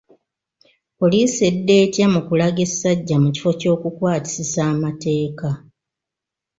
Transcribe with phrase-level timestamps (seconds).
[0.99, 5.49] Poliisi edda etya mu kulaga essajja mu kifo ky’okukwasisa amateeka!